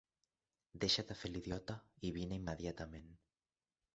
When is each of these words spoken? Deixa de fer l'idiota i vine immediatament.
Deixa 0.85 1.03
de 1.09 1.17
fer 1.19 1.31
l'idiota 1.33 1.77
i 2.09 2.13
vine 2.17 2.39
immediatament. 2.41 3.13